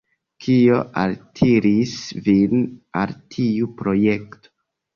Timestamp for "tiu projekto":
3.37-4.57